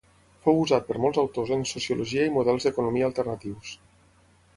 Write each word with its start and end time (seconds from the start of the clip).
Fou 0.45 0.59
usat 0.61 0.85
per 0.87 0.95
molts 1.03 1.19
autors 1.23 1.51
en 1.57 1.65
sociologia 1.71 2.25
i 2.29 2.31
models 2.37 2.65
d'economia 2.69 3.07
alternatius. 3.11 3.75